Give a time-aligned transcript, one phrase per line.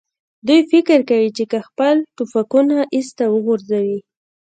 [0.47, 3.99] دوی فکر کوي، چې که خپل ټوپکونه ایسته وغورځوي.